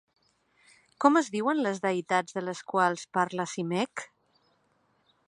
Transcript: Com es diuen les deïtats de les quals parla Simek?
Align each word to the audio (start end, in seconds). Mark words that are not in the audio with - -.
Com 1.03 1.19
es 1.19 1.27
diuen 1.35 1.61
les 1.65 1.83
deïtats 1.83 2.37
de 2.39 2.45
les 2.47 2.63
quals 2.73 3.07
parla 3.19 3.47
Simek? 3.55 4.07